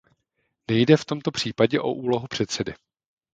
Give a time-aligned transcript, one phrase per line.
[0.67, 2.73] Nejde v tomto případě o úlohu předsedy.